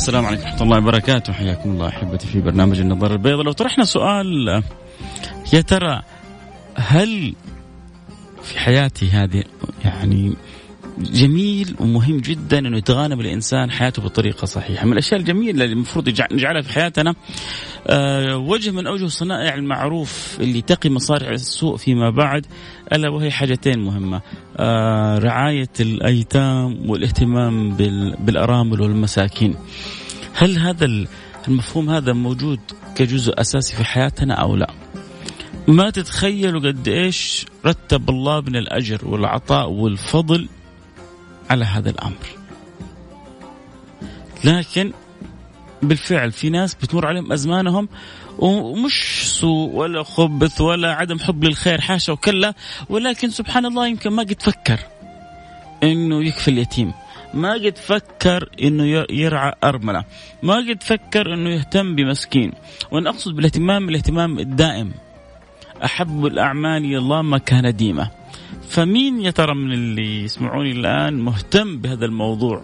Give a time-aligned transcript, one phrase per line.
[0.00, 1.32] السلام عليكم ورحمة الله وبركاته.
[1.32, 3.44] حياكم الله أحبتي في برنامج النظر البيضاء.
[3.44, 4.62] لو طرحنا سؤال
[5.52, 6.02] يا ترى
[6.74, 7.34] هل
[8.42, 9.44] في حياتي هذه
[9.84, 10.36] يعني
[11.00, 16.62] جميل ومهم جدا إنه يتغانم الإنسان حياته بطريقة صحيحة، من الأشياء الجميلة اللي المفروض نجعلها
[16.62, 17.14] في حياتنا
[17.86, 22.46] أه وجه من أوجه صنائع المعروف اللي تقي مصارع السوء فيما بعد
[22.92, 24.20] ألا وهي حاجتين مهمة
[24.56, 27.76] أه رعاية الأيتام والاهتمام
[28.20, 29.54] بالأرامل والمساكين.
[30.34, 31.06] هل هذا
[31.48, 32.60] المفهوم هذا موجود
[32.94, 34.70] كجزء أساسي في حياتنا أو لا؟
[35.68, 40.48] ما تتخيلوا قد إيش رتب الله من الأجر والعطاء والفضل
[41.50, 42.26] على هذا الأمر.
[44.44, 44.92] لكن
[45.82, 47.88] بالفعل في ناس بتمر عليهم أزمانهم
[48.38, 52.54] ومش سوء ولا خبث ولا عدم حب للخير حاشا وكلا
[52.88, 54.80] ولكن سبحان الله يمكن ما قد فكر
[55.82, 56.92] إنه يكفي اليتيم.
[57.34, 60.04] ما قد فكر إنه يرعى أرملة.
[60.42, 62.52] ما قد فكر إنه يهتم بمسكين.
[62.90, 64.92] وأنا أقصد بالاهتمام الاهتمام الدائم.
[65.84, 68.10] أحب الأعمال إلى الله ما كان ديمه
[68.70, 72.62] فمين يا ترى من اللي يسمعوني الآن مهتم بهذا الموضوع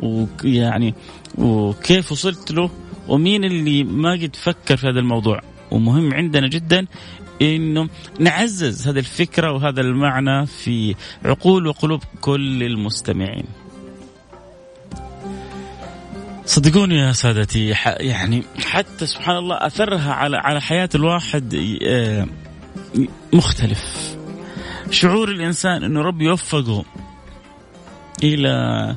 [0.00, 0.94] ويعني
[1.38, 2.70] وكيف وصلت له
[3.08, 6.86] ومين اللي ما قد فكر في هذا الموضوع ومهم عندنا جدا
[7.42, 7.88] إنه
[8.20, 13.44] نعزز هذه الفكرة وهذا المعنى في عقول وقلوب كل المستمعين.
[16.46, 22.26] صدقوني يا سادتي يعني حتى سبحان الله أثرها على على حياة الواحد آه،
[23.32, 24.16] مختلف.
[24.90, 26.84] شعور الإنسان إنه رب يوفقه
[28.24, 28.96] إلى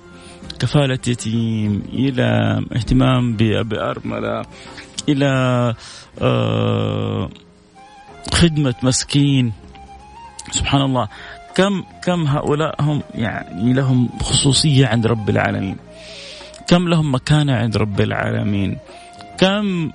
[0.59, 4.45] كفالة يتيم إلى اهتمام بأرملة
[5.09, 5.29] إلى
[6.21, 7.29] آه،
[8.33, 9.53] خدمة مسكين.
[10.51, 11.07] سبحان الله.
[11.55, 15.77] كم كم هؤلاء هم يعني لهم خصوصية عند رب العالمين؟
[16.67, 18.77] كم لهم مكانة عند رب العالمين؟
[19.37, 19.91] كم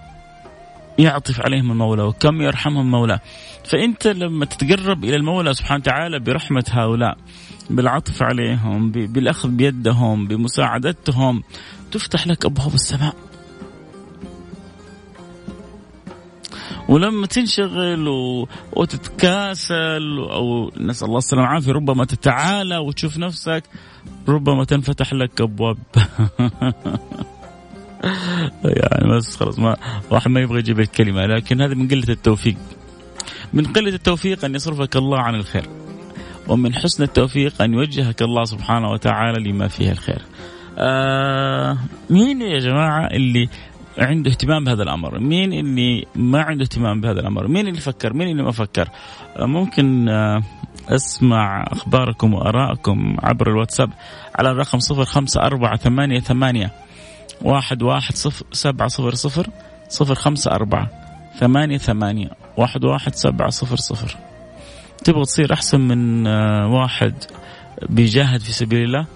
[0.99, 3.21] يعطف عليهم المولى وكم يرحمهم مولاه
[3.65, 7.17] فأنت لما تتقرب إلى المولى سبحانه وتعالى برحمة هؤلاء
[7.71, 11.43] بالعطف عليهم بالأخذ بيدهم بمساعدتهم
[11.93, 13.15] تفتح لك أبواب السماء
[16.89, 18.09] ولما تنشغل.
[18.73, 23.63] وتتكاسل أو نسأل الله السلامة والعافية ربما تتعالى وتشوف نفسك
[24.29, 25.79] ربما تنفتح لك أبواب
[28.81, 29.77] يعني بس خلاص ما
[30.11, 32.57] واحد ما يبغى يجيب الكلمة لكن هذا من قلة التوفيق
[33.53, 35.69] من قلة التوفيق أن يصرفك الله عن الخير
[36.49, 40.23] ومن حسن التوفيق أن يوجهك الله سبحانه وتعالى لما فيه الخير
[40.79, 41.79] آه
[42.11, 43.49] مين يا جماعة اللي
[43.99, 48.29] عنده اهتمام بهذا الأمر؟ مين اللي ما عنده اهتمام بهذا الأمر؟ مين اللي فكر؟ مين
[48.29, 48.89] اللي ما فكر؟
[49.37, 50.43] آه ممكن آه
[50.89, 53.91] أسمع أخباركم وارائكم عبر الواتساب
[54.39, 56.71] على الرقم صفر خمسة أربعة ثمانية ثمانية
[57.43, 59.47] واحد واحد صفر سبعة صفر صفر
[59.89, 60.91] صفر خمسة أربعة
[61.41, 64.17] ثمانية ثمانية واحد واحد سبعة صفر صفر.
[65.05, 67.15] تبغى تصير أحسن من آه، واحد
[67.89, 69.07] بيجاهد في سبيل الله؟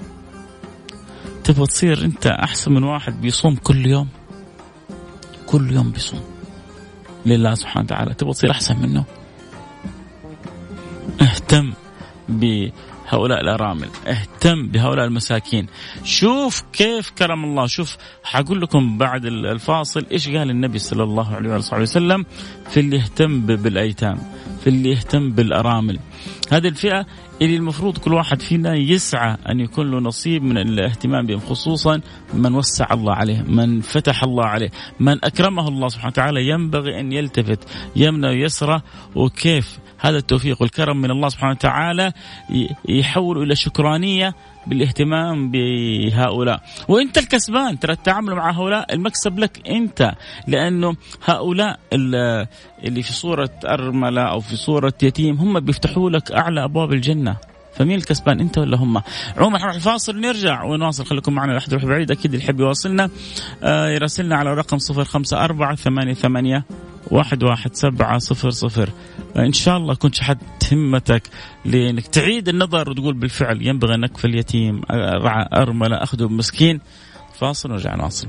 [1.44, 4.08] تبغى تصير أنت أحسن من واحد بيصوم كل يوم؟
[5.46, 6.20] كل يوم بيصوم.
[7.26, 8.14] لله سبحانه وتعالى.
[8.14, 9.04] تبغى تصير أحسن منه؟
[11.20, 11.72] اهتم.
[13.09, 13.89] هؤلاء الأرامل.
[14.06, 15.66] اهتم بهؤلاء المساكين.
[16.05, 17.66] شوف كيف كرم الله.
[17.66, 22.27] شوف حقول لكم بعد الفاصل إيش قال النبي صلى الله عليه وسلم؟
[22.71, 24.19] في اللي يهتم بالأيتام
[24.61, 25.99] في اللي يهتم بالأرامل.
[26.53, 27.06] هذه الفئة
[27.43, 32.00] اللي المفروض كل واحد فينا يسعى أن يكون له نصيب من الاهتمام بهم خصوصا
[32.34, 37.12] من وسع الله عليه، من فتح الله عليه، من أكرمه الله سبحانه وتعالى ينبغي أن
[37.12, 37.59] يلتفت
[37.97, 38.82] يمنى ويسرى.
[39.15, 42.12] وكيف؟ هذا التوفيق والكرم من الله سبحانه وتعالى
[42.88, 44.34] يحول إلى شكرانية
[44.68, 46.60] بالاهتمام بهؤلاء.
[46.88, 50.12] وإنت الكسبان ترى التعامل مع هؤلاء المكسب لك أنت
[50.46, 56.92] لأنه هؤلاء اللي في صورة أرملة أو في صورة يتيم هم بيفتحوا لك أعلى أبواب
[56.92, 57.36] الجنة.
[57.78, 59.03] فمين الكسبان انت ولا هم؟
[59.36, 61.04] عموما نروح الفاصل نرجع ونواصل.
[61.04, 63.10] خليكم معنا لا يروح بعيد أكيد اللي يحب يواصلنا.
[63.63, 66.63] آه يراسلنا على رقم 054 88
[67.10, 68.91] واحد واحد سبعة صفر صفر.
[69.36, 70.39] إن شاء الله كنت شحت
[70.72, 71.22] همتك
[71.65, 76.81] لأنك تعيد النظر وتقول بالفعل ينبغي أن أكفل يتيم أرعى أرملة أخذه مسكين.
[77.39, 78.28] فاصل ونرجع نواصل.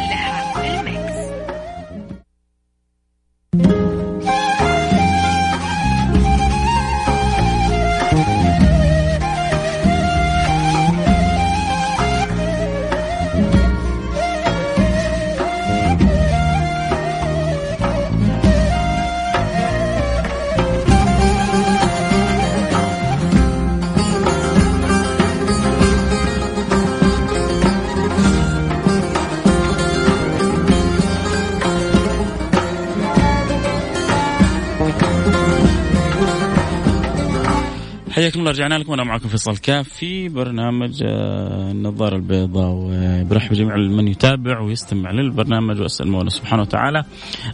[38.21, 43.75] حياكم الله رجعنا لكم وأنا معكم فيصل كاف في برنامج آه، النظارة البيضاء وبرحب جميع
[43.75, 47.03] من يتابع ويستمع للبرنامج وأسأل المولى سبحانه وتعالى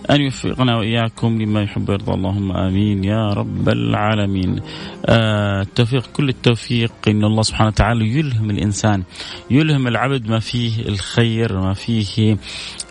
[0.09, 4.61] أن يوفقنا وإياكم لما يحب ويرضى اللهم آمين يا رب العالمين.
[5.05, 9.03] آه، التوفيق كل التوفيق إن الله سبحانه وتعالى يلهم الإنسان
[9.51, 12.37] يلهم العبد ما فيه الخير ما فيه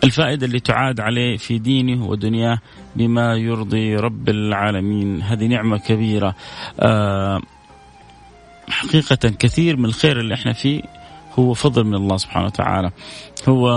[0.03, 2.59] الفائدة اللي تعاد عليه في دينه ودنياه
[2.95, 6.35] بما يرضي رب العالمين هذه نعمة كبيرة.
[8.69, 10.81] حقيقة كثير من الخير اللي إحنا فيه
[11.39, 12.91] هو فضل من الله سبحانه وتعالى.
[13.49, 13.69] هو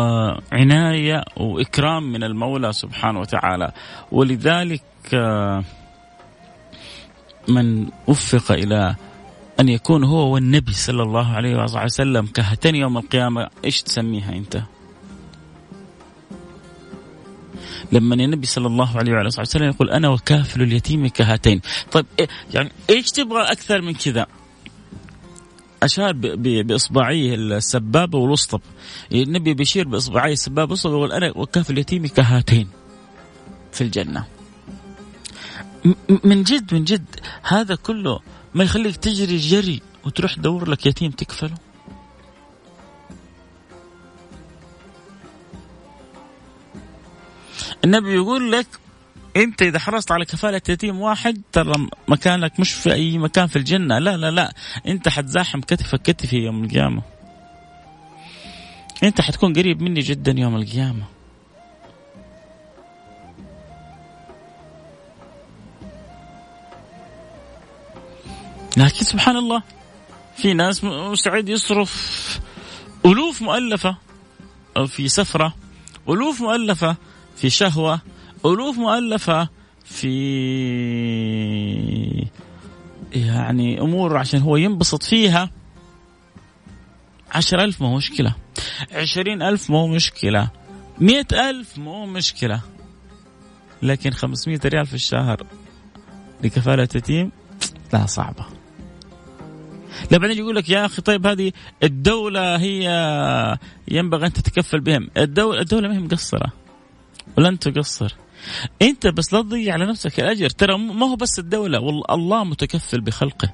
[0.53, 3.73] عناية وإكرام من المولى سبحانه وتعالى.
[4.13, 4.83] ولذلك
[5.15, 5.65] آه،
[7.49, 8.97] من وفق إلى
[9.61, 14.63] أن يكون هو والنبي صلى الله عليه وسلم كهتين يوم القيامة إيش تسميها أنت؟
[17.93, 21.61] لما النبي صلى الله عليه وعلى وسلم يقول أنا وكافل اليتيم كهاتين.
[21.93, 24.27] طيب إيه، يعني إيش تبغى أكثر من كذا؟
[25.83, 26.13] أشار
[26.63, 28.59] بإصبعيه السبابة والوسطى.
[29.13, 32.69] النبي بيشير بإصبعيه السبابة والوسطى أنا وكاف اليتيم كهاتين
[33.73, 34.27] في الجنة.
[36.25, 38.21] من جد من جد هذا كله
[38.55, 41.57] ما يخليك تجري جري وتروح تدور لك يتيم تكفله.
[47.85, 48.67] النبي يقول لك
[49.37, 53.99] انت اذا حرصت على كفاله يتيم واحد ترى مكانك مش في أي مكان في الجنة.
[53.99, 54.53] لا لا لا.
[54.87, 57.03] انت حتزاحم كتفك كتفي يوم القيامة.
[59.03, 61.05] انت حتكون قريب مني جدا يوم القيامة.
[68.77, 69.63] لكن سبحان الله
[70.37, 72.41] في ناس مستعد يصرف
[73.07, 73.97] ألوف مؤلفة
[74.87, 75.55] في سفرة
[76.09, 76.97] ألوف مؤلفة
[77.37, 78.01] في شهوة
[78.45, 79.49] ألوف مؤلفة
[79.85, 80.11] في
[83.13, 85.51] يعني أمور عشان هو ينبسط فيها.
[87.33, 88.35] عشر ألف ما هو مشكلة.
[88.93, 90.51] عشرين ألف ما هو مشكلة.
[90.99, 92.61] مئة ألف ما هو مشكلة.
[93.83, 95.47] لكن خمسمية ريال في الشهر
[96.45, 97.33] لكفالة يتيم؟
[97.93, 98.47] لا صعبة.
[100.11, 101.53] لا بعدين يقول لك يا أخي طيب هذه
[101.83, 103.59] الدولة هي
[103.89, 106.53] ينبغي أن تتكفل بهم، الدولة الدولة ما هي مقصرة.
[107.39, 108.15] ولن تقصر.
[108.83, 110.51] انت بس لا تضيع على نفسك الاجر.
[110.51, 113.53] ترى ما هو بس الدولة والله الله متكفل بخلقه.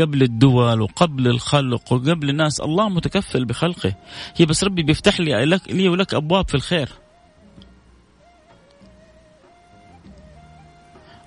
[0.00, 3.94] قبل الدول وقبل الخلق وقبل الناس الله متكفل بخلقه.
[4.36, 6.88] هي بس ربي بيفتح لي لك لي ولك أبواب في الخير.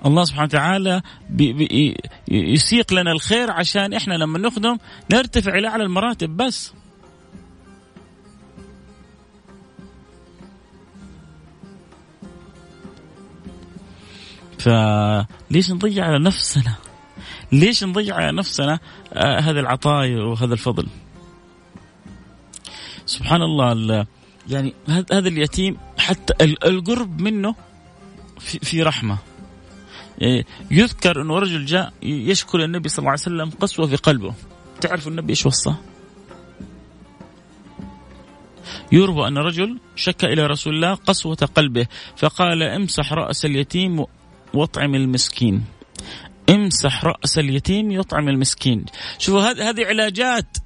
[0.05, 1.97] الله سبحانه وتعالى بي بي
[2.27, 4.77] يسيق لنا الخير عشان إحنا لما نخدم
[5.13, 6.73] نرتفع إلى أعلى المراتب بس.
[14.63, 16.75] فليش نضيع على نفسنا؟
[17.51, 18.79] ليش نضيع على نفسنا
[19.13, 20.87] آه هذه العطايا وهذا الفضل؟
[23.05, 24.05] سبحان الله
[24.49, 27.55] يعني هذا اليتيم حتى القرب منه
[28.39, 29.17] في, رحمة.
[30.17, 34.33] يعني يذكر إنه رجل جاء يشكو النبي صلى الله عليه وسلم قسوة في قلبه.
[34.81, 35.75] تعرف النبي إيش وصاه؟
[38.91, 41.87] يروى أن رجل شكى إلى رسول الله قسوة قلبه
[42.17, 44.05] فقال امسح رأس اليتيم
[44.53, 45.65] واطعم المسكين.
[46.49, 48.85] امسح رأس اليتيم يطعم المسكين.
[49.17, 50.57] شوفوا هذه علاجات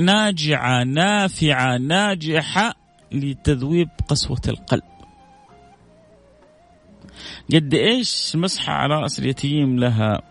[0.00, 2.74] ناجعة نافعة ناجحة
[3.12, 4.82] لتذويب قسوة القلب.
[7.54, 10.22] قد إيش مسحة على رأس اليتيم لها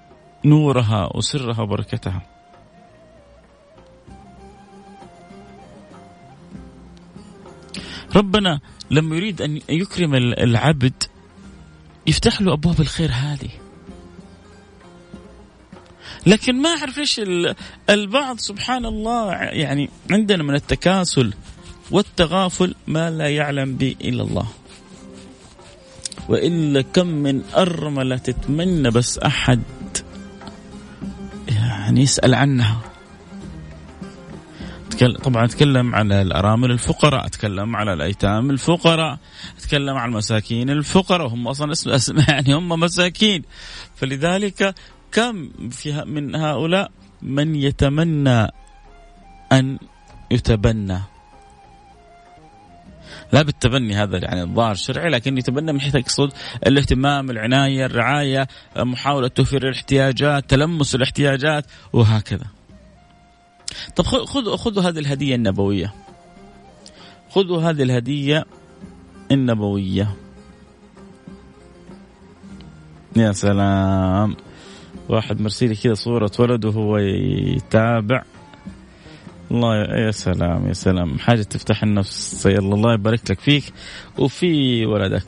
[0.45, 2.21] نورها وسرها وبركتها.
[8.15, 8.59] ربنا
[8.91, 11.03] لما يريد أن يكرم العبد
[12.07, 13.49] يفتح له أبواب الخير هذه.
[16.25, 17.21] لكن ما أعرف ليش
[17.89, 21.33] البعض سبحان الله يعني عندنا من التكاسل
[21.91, 24.47] والتغافل ما لا يعلم به إلا الله.
[26.29, 29.61] والا كم من ارمله تتمنى بس أحد.
[31.47, 32.94] يعني يسال عنها.
[35.23, 39.17] طبعا أتكلم على الأرامل الفقراء أتكلم على الأيتام الفقراء
[39.57, 41.27] أتكلم على المساكين الفقراء.
[41.27, 43.43] هم أصلا اسم يعني هم مساكين.
[43.95, 44.75] فلذلك
[45.11, 48.47] كم في من هؤلاء من يتمنى
[49.51, 49.77] أن
[50.31, 50.99] يتبنى؟
[53.33, 56.33] لا بالتبني هذا يعني الظاهر شرعي لكن يتبنى من حيث يقصد
[56.67, 62.54] الاهتمام العناية الرعاية محاولة توفير الاحتياجات تلمس الاحتياجات وهكذا.
[63.95, 65.93] طب خذوا خذوا هذه الهدية النبوية.
[67.29, 68.45] خذوا هذه الهدية
[69.31, 70.15] النبوية.
[73.15, 74.35] يا سلام.
[75.09, 78.23] واحد مرسيلي كذا صورة ولد وهو يتابع.
[79.51, 81.19] الله يا سلام يا سلام.
[81.19, 82.45] حاجة تفتح النفس.
[82.45, 83.73] يلا الله يبارك لك فيك
[84.17, 85.25] وفي ولدك.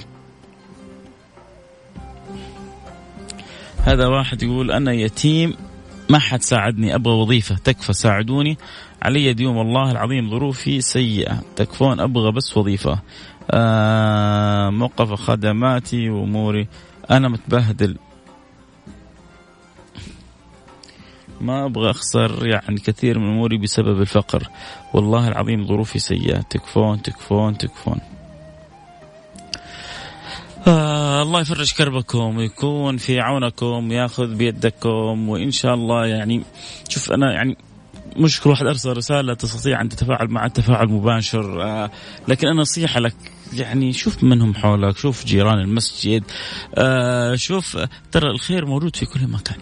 [3.78, 5.54] هذا واحد يقول أنا يتيم
[6.10, 8.58] ما حد ساعدني أبغى وظيفة تكفى ساعدوني.
[9.02, 11.42] علي ديون والله العظيم ظروفي سيئة.
[11.56, 13.00] تكفون أبغى بس وظيفة.
[13.52, 16.68] آه موقف خدماتي وأموري.
[17.12, 17.98] أنا متبهدل.
[21.42, 24.50] ما أبغى أخسر يعني كثير من أموري بسبب الفقر.
[24.94, 26.42] والله العظيم ظروفي سيئة.
[26.42, 28.00] تكفون تكفون تكفون.
[30.68, 36.44] آه الله يفرج كربكم ويكون في عونكم ياخذ بيدكم وإن شاء الله يعني
[36.90, 37.58] شوف أنا يعني
[38.18, 41.92] مشكلة واحد أرسل رسالة تستطيع أن تتفاعل مع التفاعل مباشر آه
[42.28, 43.16] لكن أنا نصيحة لك
[43.54, 46.24] يعني شوف منهم حولك شوف جيران المسجد
[46.76, 47.78] آه شوف
[48.12, 49.58] ترى الخير موجود في كل مكان.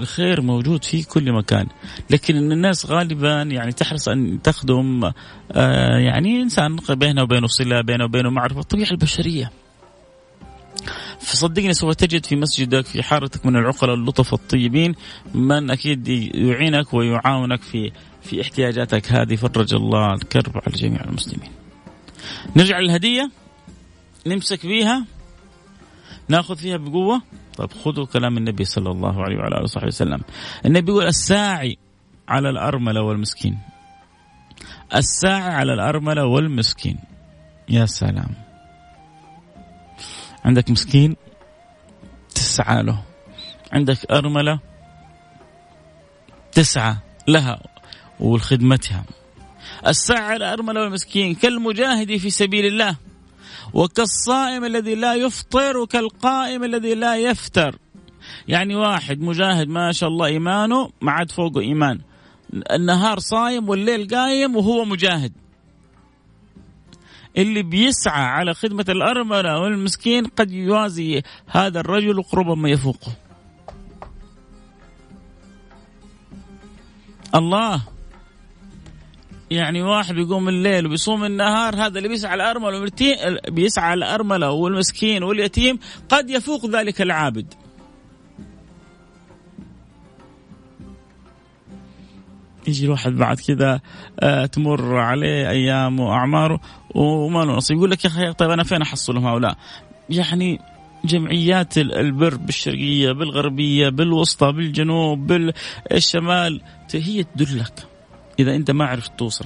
[0.00, 1.66] الخير موجود في كل مكان.
[2.10, 5.12] لكن الناس غالبا يعني تحرص أن تخدم
[5.52, 9.50] آه يعني إنسان بينه وبينه صلة بينه وبينه معرفة الطبيعه البشرية.
[11.20, 14.94] فصدقني سوف تجد في مسجدك في حارتك من العقلاء اللطف الطيبين
[15.34, 17.92] من أكيد يعينك ويعاونك في
[18.22, 19.12] في احتياجاتك.
[19.12, 21.50] هذه فرج الله الكرب على جميع المسلمين.
[22.56, 23.30] نرجع للهدية
[24.26, 25.04] نمسك فيها
[26.28, 27.22] ناخذ فيها بقوة.
[27.60, 30.20] طيب خذوا كلام النبي صلى الله عليه وعلى آله وصحبه وسلم.
[30.66, 31.78] النبي يقول الساعي
[32.28, 33.58] على الأرملة والمسكين.
[34.96, 36.98] الساعي على الأرملة والمسكين.
[37.68, 38.32] يا سلام.
[40.44, 41.16] عندك مسكين؟
[42.34, 43.02] تسعى له.
[43.72, 44.60] عندك أرملة؟
[46.52, 46.96] تسعى
[47.28, 47.62] لها
[48.20, 49.04] ولخدمتها
[49.86, 51.34] الساعي على الأرملة والمسكين.
[51.34, 52.96] كالمجاهد في سبيل الله.
[53.74, 57.76] وكالصائم الذي لا يفطر وكالقائم الذي لا يفتر
[58.48, 62.00] يعني واحد مجاهد ما شاء الله إيمانه ما عاد فوقه إيمان.
[62.72, 65.32] النهار صايم والليل قايم وهو مجاهد.
[67.36, 73.12] اللي بيسعى على خدمة الأرملة والمسكين قد يوازي هذا الرجل ربما يفوقه.
[77.34, 77.82] الله
[79.50, 82.90] يعني واحد بيقوم الليل وبيصوم النهار هذا اللي بيسعى الأرملة
[83.48, 85.78] بيسعى الأرملة والمسكين واليتيم
[86.08, 87.54] قد يفوق ذلك العابد
[92.68, 93.80] يجي الواحد بعد كذا
[94.20, 96.60] آه تمر عليه أيام وأعماره
[96.94, 99.56] وما له نصيب يقول لك يا أخي طيب أنا فين أحصلهم هؤلاء؟
[100.10, 100.60] يعني
[101.04, 106.60] جمعيات البر بالشرقية بالغربية بالوسطى بالجنوب بالشمال
[106.94, 107.89] هي تدلك
[108.40, 109.44] إذا أنت ما عرفت توصل.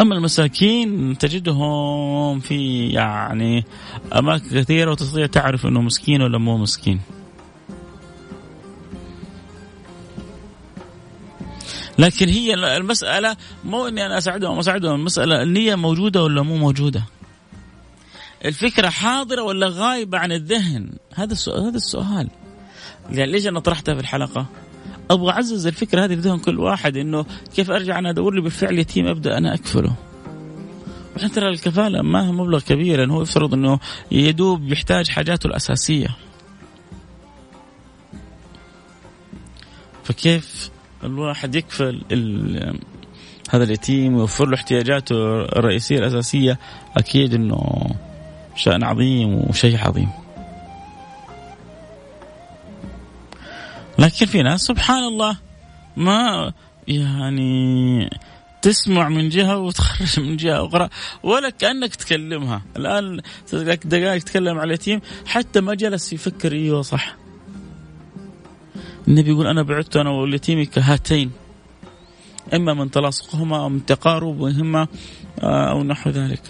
[0.00, 3.64] أما المساكين تجدهم في يعني
[4.12, 7.00] أماكن كثيرة وتستطيع تعرف أنه مسكين ولا مو مسكين.
[11.98, 17.04] لكن هي المسألة مو إني أنا أساعدهم أو أساعدهم المسألة النية موجودة ولا مو موجودة؟
[18.44, 22.28] الفكرة حاضرة ولا غايبة عن الذهن؟ هذا السؤال هذا السؤال.
[23.10, 24.46] يعني ليش أنا طرحتها في الحلقة؟
[25.10, 28.78] أبغى أعزز الفكرة هذه في ذهن كل واحد إنه كيف أرجع أنا أدور لي بالفعل
[28.78, 29.94] يتيم أبدأ أنا أكفله.
[31.16, 33.78] وحين ترى الكفالة ما هو مبلغ كبير لأنه هو يفترض إنه
[34.10, 36.08] يدوب يحتاج حاجاته الأساسية.
[40.04, 40.70] فكيف
[41.04, 42.02] الواحد يكفل
[43.50, 46.58] هذا اليتيم ويوفر له احتياجاته الرئيسية الأساسية
[46.96, 47.86] أكيد إنه
[48.56, 50.23] شأن عظيم وشيء عظيم.
[53.98, 55.36] لكن في ناس سبحان الله
[55.96, 56.52] ما
[56.88, 58.10] يعني
[58.62, 60.88] تسمع من جهة وتخرج من جهة أخرى
[61.22, 62.62] ولا كأنك تكلمها.
[62.76, 63.20] الآن
[63.84, 66.52] دقائق تكلم على اليتيم حتى ما جلس يفكر.
[66.52, 67.16] أيوه صح.
[69.08, 71.30] النبي يقول أنا بعدت أنا واليتيم كهاتين.
[72.54, 74.86] إما من تلاصقهما أو من تقاربهما
[75.40, 76.42] آه، أو نحو ذلك.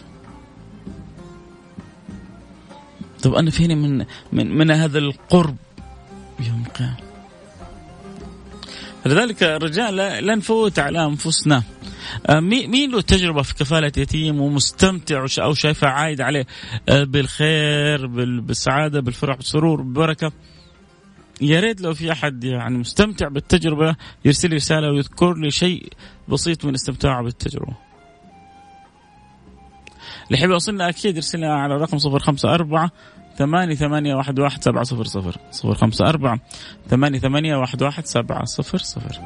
[3.23, 5.57] طب أنا فيني من من من هذا القرب؟
[6.41, 7.04] يوم القيامة.
[9.07, 11.63] لذلك الرجال لا نفوت على أنفسنا.
[12.27, 16.47] آه، مين له تجربة في كفالة يتيم ومستمتع أو شايفها عايد عليه؟
[16.89, 18.07] آه، بالخير
[18.41, 20.33] بالسعادة بالفرح بالسرور بالبركة.
[21.41, 25.89] يا ريت لو في أحد يعني مستمتع بالتجربة يرسل لي رسالة ويذكر لي شيء
[26.29, 27.77] بسيط من استمتاعه بالتجربة.
[30.27, 32.91] اللي يحب يوصلنا أكيد يرسلنا على الرقم 054
[33.39, 35.37] ثمانية ثمانية واحد واحد سبعة صفر صفر.
[35.51, 36.39] صفر خمسة أربعة
[36.89, 38.79] ثمانية ثمانية واحد واحد سبعة صفر.
[38.79, 39.21] صفر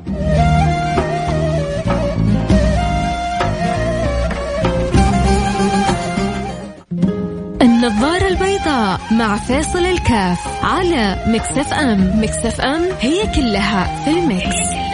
[7.62, 12.22] النظارة البيضاء البيضاء مع فاصل الكاف على مكسف أم.
[12.22, 14.87] مكسف أم هي كلها في المكس,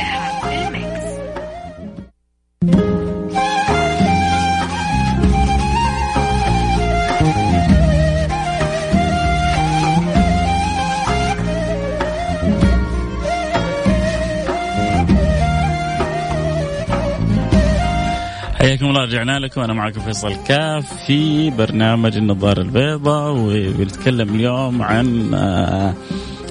[18.95, 19.61] الله رجعنا لكم.
[19.61, 25.95] أنا معكم فيصل كاف في برنامج النظارة البيضاء وبنتكلم اليوم عن آه،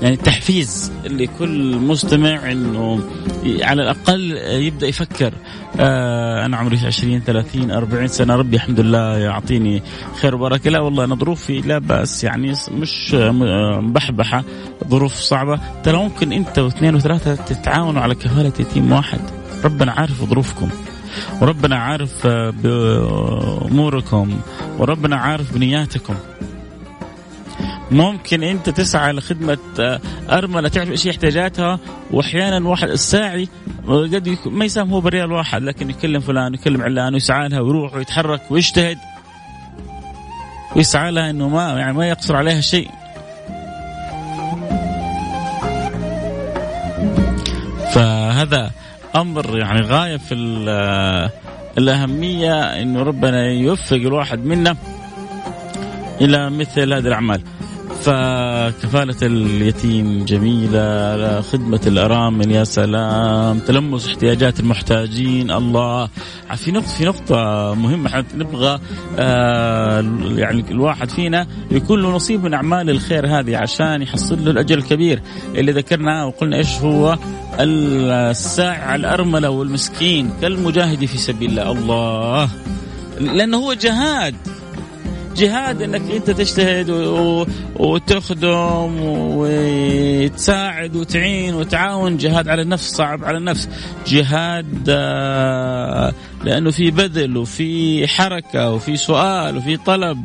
[0.01, 2.99] يعني تحفيز لكل مستمع إنه
[3.61, 5.33] على الأقل يبدأ يفكر.
[5.79, 8.35] آه أنا عمري 20 30 40 سنة.
[8.35, 9.83] ربي الحمد لله يعطيني
[10.21, 10.69] خير وبركة.
[10.69, 13.13] لا والله أنا ظروفي لا بأس يعني مش
[13.81, 14.43] مبحبحة
[14.87, 15.59] ظروف صعبة.
[15.83, 19.19] ترى ممكن أنت واثنين وثلاثة تتعاونوا على كفالة يتيم واحد.
[19.63, 20.69] ربنا عارف ظروفكم.
[21.41, 24.39] وربنا عارف بأموركم
[24.77, 26.15] وربنا عارف بنياتكم.
[27.91, 29.57] ممكن أنت تسعى لخدمة
[30.29, 31.79] أرملة تعرف إيش احتياجاتها
[32.11, 33.47] وأحيانا واحد الساعي
[33.87, 38.51] قد ما يساهم هو بريال واحد لكن يكلم فلان ويكلم علان ويسعى لها ويروح ويتحرك
[38.51, 38.97] ويجتهد.
[40.75, 42.89] ويسعى لها إنه ما يعني ما يقصر عليها شيء.
[47.93, 48.71] فهذا
[49.15, 50.33] أمر يعني غاية في
[51.77, 54.75] الأهمية إنه ربنا يوفق الواحد منا
[56.21, 57.41] إلى مثل هذه الأعمال.
[58.01, 66.09] فكفالة اليتيم جميلة خدمة الأرامل يا سلام تلمس احتياجات المحتاجين الله.
[66.55, 68.79] في نقطة في نقطة مهمة نبغى
[69.19, 70.01] آه
[70.35, 75.21] يعني الواحد فينا يكون له نصيب من أعمال الخير هذه عشان يحصل له الأجر الكبير.
[75.55, 77.17] اللي ذكرناه وقلنا إيش هو؟
[77.59, 81.71] الساعي على الأرملة والمسكين كالمجاهد في سبيل الله.
[81.71, 82.49] الله.
[83.19, 84.35] لأنه هو جهاد.
[85.35, 86.89] جهاد إنك أنت تجتهد
[87.75, 88.95] وتخدم
[89.37, 92.17] وتساعد وتعين وتعاون.
[92.17, 93.69] جهاد على النفس صعب على النفس.
[94.07, 96.13] جهاد آه،
[96.43, 100.23] لأنه في بذل وفي حركة وفي سؤال وفي طلب.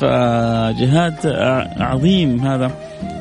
[0.00, 1.26] فجهاد
[1.80, 2.70] عظيم هذا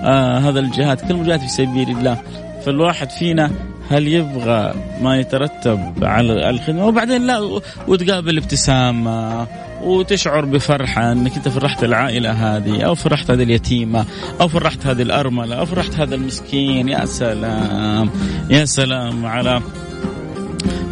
[0.03, 2.17] آه هذا الجهاد كل مجاهد في سبيل الله.
[2.65, 3.51] فالواحد فينا
[3.89, 9.47] هل يبغى ما يترتب على الخدمة؟ وبعدين لا وتقابل ابتسامة
[9.83, 14.05] وتشعر بفرحة أنك أنت فرحت العائلة هذه أو فرحت هذه اليتيمة
[14.41, 16.89] أو فرحت هذه الأرملة أو فرحت هذا المسكين.
[16.89, 18.09] يا سلام
[18.49, 19.61] يا سلام على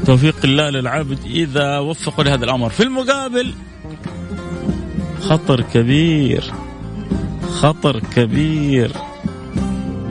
[0.06, 2.70] توفيق الله للعبد إذا وفقوا لهذا الأمر.
[2.70, 3.54] في المقابل
[5.22, 6.44] خطر كبير
[7.52, 8.92] خطر كبير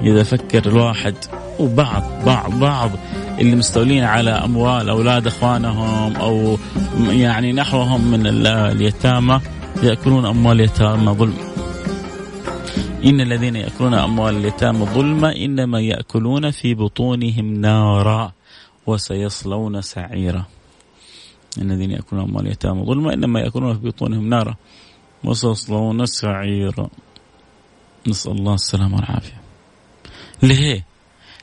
[0.03, 1.15] إذا فكر الواحد
[1.61, 2.91] وبعض بعض بعض
[3.39, 6.59] اللي مستولين على أموال أولاد إخوانهم أو
[7.11, 9.41] يعني نحوهم من اليتامى
[9.83, 11.39] يأكلون أموال اليتامى ظلم.
[13.05, 18.33] إن الذين يأكلون أموال اليتامى ظلما إنما يأكلون في بطونهم نارا
[18.87, 20.45] وسيصلون سعيرا.
[21.59, 24.55] إن الذين يأكلون أموال اليتامى ظلما إنما يأكلون في بطونهم نارا
[25.25, 26.89] وسيصلون سعيرا.
[28.07, 29.41] نسأل الله السلامة والعافية.
[30.43, 30.90] ليه؟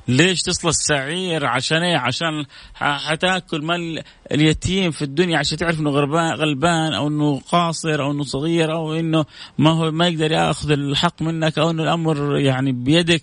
[0.07, 6.93] ليش تصل السعير عشان إيه؟ عشان حتاكل مال اليتيم في الدنيا عشان تعرف إنه غلبان
[6.93, 9.25] أو إنه قاصر أو إنه صغير أو إنه
[9.57, 13.21] ما هو ما يقدر يأخذ الحق منك أو إنه الأمر يعني بيدك.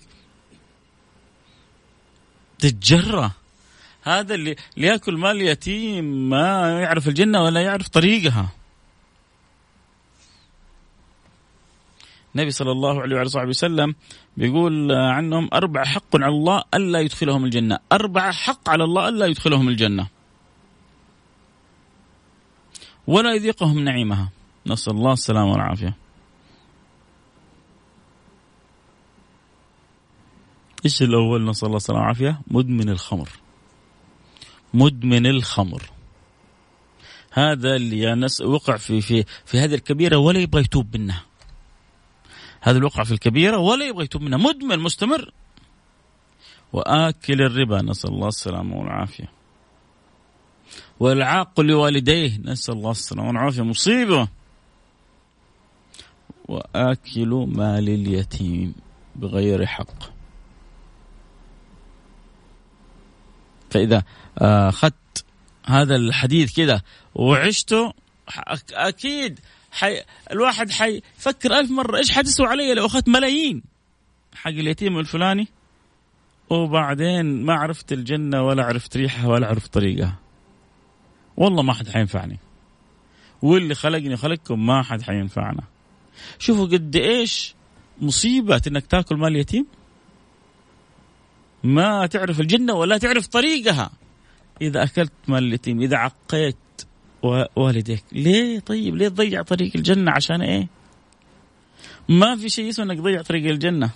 [2.59, 3.31] تتجرى
[4.03, 8.49] هذا اللي, ياكل مال اليتيم ما يعرف الجنة ولا يعرف طريقها.
[12.35, 13.95] النبي صلى الله عليه وعلى صحبه وسلم
[14.37, 17.79] بيقول عنهم أربع حق على الله ألا يدخلهم الجنة.
[17.91, 20.07] أربع حق على الله ألا يدخلهم الجنة.
[23.07, 24.29] ولا يذيقهم نعيمها.
[24.67, 25.95] نسأل الله السلامة والعافية.
[30.85, 32.41] إيش الأول؟ نسأل الله السلامة والعافية.
[32.47, 33.29] مدمن الخمر.
[34.73, 35.83] مدمن الخمر.
[37.31, 41.23] هذا اللي ناس وقع في في في هذه الكبيرة ولا يبغى يتوب منها.
[42.65, 44.37] هذا الوقع في الكبيرة ولا يبغى يتوب منها.
[44.37, 45.31] مدمن مستمر.
[46.73, 47.81] وآكل الربا.
[47.81, 49.31] نسأل الله السلامة والعافية.
[50.99, 52.37] والعاق لوالديه.
[52.37, 53.61] نسأل الله السلامة والعافية.
[53.61, 54.27] مصيبة.
[56.47, 58.75] وآكل مال اليتيم
[59.15, 60.03] بغير حق.
[63.69, 64.03] فإذا
[64.37, 65.25] أخذت
[65.65, 66.81] هذا الحديث كذا
[67.15, 67.93] وعشته
[68.73, 69.39] أكيد
[69.75, 70.01] حي...
[70.31, 73.63] الواحد حيفكر ألف مرة إيش حتسوى علي لو أخذت ملايين؟
[74.35, 75.47] حق اليتيم الفلاني
[76.49, 80.19] وبعدين ما عرفت الجنة ولا عرفت ريحها ولا عرفت طريقها.
[81.37, 82.39] والله ما حد حينفعني.
[83.41, 85.63] واللي خلقني وخلقكم ما حد حينفعنا.
[86.39, 87.55] شوفوا قد إيش
[88.01, 89.65] مصيبة إنك تاكل مال يتيم
[91.63, 93.91] ما تعرف الجنة ولا تعرف طريقها.
[94.61, 96.57] إذا أكلت مال اليتيم إذا عقيت
[97.55, 100.67] والديك ليه طيب؟ ليه تضيع طريق الجنة عشان إيه؟
[102.09, 103.89] ما في شيء اسمه إنك تضيع طريق الجنة.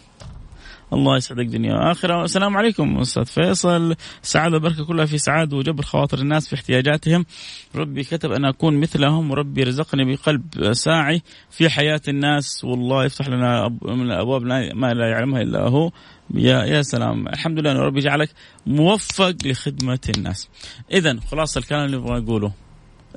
[0.93, 2.23] الله يسعدك دنيا وآخرة.
[2.23, 3.95] السلام عليكم أستاذ فيصل.
[4.23, 7.25] السعاده والبركه كلها في سعادة وجبر خواطر الناس في احتياجاتهم.
[7.75, 12.63] ربي كتب أن أكون مثلهم وربي رزقني بقلب ساعي في حياة الناس.
[12.63, 14.41] والله يفتح لنا من ابواب
[14.75, 15.91] ما لا يعلمها إلا هو.
[16.33, 17.27] يا يا سلام.
[17.27, 18.29] الحمد لله أن ربي جعلك
[18.67, 20.49] موفق لخدمة الناس.
[20.91, 22.51] اذا خلاص الكلام اللي أبغى اقوله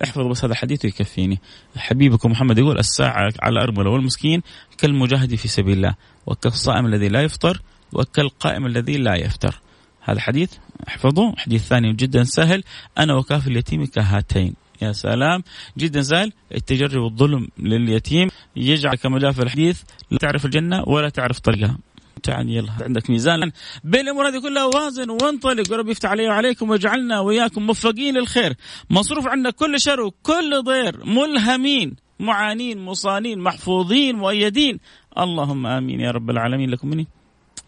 [0.04, 1.40] احفظوا بس هذا الحديث يكفيني.
[1.76, 4.42] حبيبكم محمد يقول الساعة على الأرملة والمسكين
[4.78, 5.94] كالمجاهد في سبيل الله
[6.26, 7.62] وكالصائم الذي لا يفطر
[7.92, 9.60] وكالقائم الذي لا يفتر
[10.00, 10.52] هذا حديث
[10.88, 12.64] احفظوا حديث ثاني جدا سهل.
[12.98, 14.54] أنا وكافي اليتيم كهاتين.
[14.82, 15.42] يا سلام.
[15.78, 16.32] جدا سهل.
[16.54, 21.78] التجري والظلم لليتيم يجعل كما جاء في الحديث لا تعرف الجنة ولا تعرف طريقها.
[22.22, 23.52] تعال يلا عندك ميزان.
[23.84, 25.72] بين الأمور هذه كلها وازن وانطلق.
[25.72, 28.54] ورب يفتح علي وعليكم ويجعلنا وإياكم موفقين للخير.
[28.90, 31.04] مصروف عنا كل شر وكل ضير.
[31.04, 34.80] ملهمين معانين مصانين محفوظين مؤيدين.
[35.18, 36.70] اللهم آمين يا رب العالمين.
[36.70, 37.06] لكم مني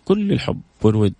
[0.04, 1.14] كل الحب والود.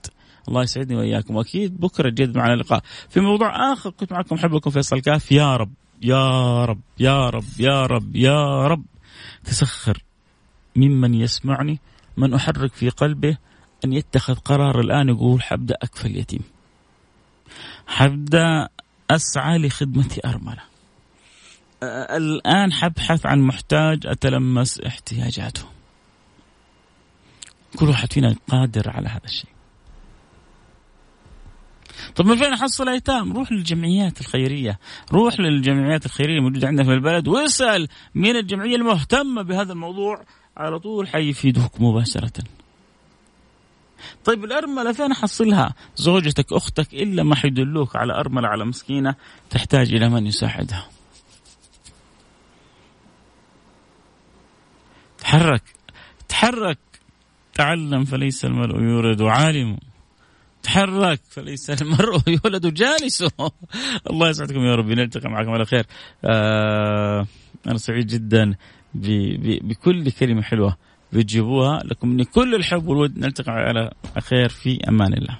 [0.49, 1.37] الله يسعدني وإياكم.
[1.37, 2.83] وأكيد بكرة جد معنا لقاء.
[3.11, 5.33] في موضوع آخر كنت معكم حبكم فيصل كاف.
[5.33, 8.85] يا رب يا رب يا رب يا رب يا رب.
[9.45, 10.05] تسخر
[10.77, 11.79] ممن يسمعني
[12.17, 13.37] من أحرك في قلبه
[13.85, 16.43] أن يتخذ قرار الآن يقول حبدأ أكفل اليتيم.
[17.87, 18.69] حبدأ
[19.11, 20.63] أسعى لخدمة أرملة.
[22.17, 25.65] الآن حبحث عن محتاج أتلمس احتياجاته.
[27.79, 29.51] كل واحد فينا قادر على هذا الشيء.
[32.17, 34.79] طب من فين احصل ايتام؟ روح للجمعيات الخيرية،
[35.13, 37.29] روح للجمعيات الخيرية الموجودة عندنا في البلد.
[37.29, 40.25] واسأل مين الجمعية المهتمة بهذا الموضوع؟
[40.57, 42.33] على طول حيفيدوك مباشرة.
[44.25, 49.15] طيب الأرملة فين أحصلها زوجتك أختك إلا ما حيدلوك على أرملة على مسكينة
[49.51, 50.89] تحتاج إلى من يساعدها.
[55.19, 55.63] تحرك
[56.29, 56.79] تحرك.
[57.55, 59.79] تعلم فليس المرء يورد عالم.
[60.63, 63.25] تحرك فليس المرء يولد جالس.
[64.11, 65.87] الله يسعدكم يا رب نلتقي معكم على خير.
[66.25, 67.27] آه
[67.67, 68.55] أنا سعيد جدا.
[68.95, 70.77] بكل كلمة حلوة
[71.13, 75.39] بتجيبوها لكم من كل الحب والود نلتقي على خير في أمان الله.